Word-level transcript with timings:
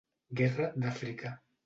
Guerra 0.39 0.69
d'Àfrica. 0.85 1.35